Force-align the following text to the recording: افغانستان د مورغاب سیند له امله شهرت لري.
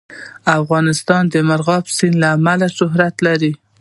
افغانستان 0.59 1.23
د 1.33 1.35
مورغاب 1.47 1.85
سیند 1.97 2.15
له 2.21 2.27
امله 2.37 2.67
شهرت 2.77 3.15
لري. 3.27 3.51